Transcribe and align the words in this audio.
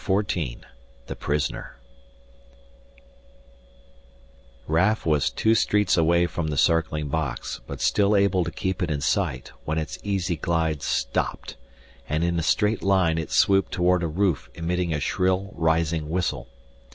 14 0.03 0.65
THE 1.05 1.15
PRISONER 1.15 1.77
Raf 4.65 5.05
was 5.05 5.29
two 5.29 5.53
streets 5.53 5.95
away 5.95 6.25
from 6.25 6.47
the 6.47 6.57
circling 6.57 7.07
box 7.09 7.61
but 7.67 7.79
still 7.81 8.15
able 8.15 8.43
to 8.43 8.49
keep 8.49 8.81
it 8.81 8.89
in 8.89 8.99
sight 8.99 9.51
when 9.63 9.77
its 9.77 9.99
easy 10.01 10.37
glide 10.37 10.81
stopped, 10.81 11.55
and, 12.09 12.23
in 12.23 12.39
a 12.39 12.41
straight 12.41 12.81
line, 12.81 13.19
it 13.19 13.29
swooped 13.29 13.71
toward 13.73 14.01
a 14.01 14.07
roof 14.07 14.49
emitting 14.55 14.91
a 14.91 14.99
shrill, 14.99 15.51
rising 15.53 16.09
whistle. 16.09 16.47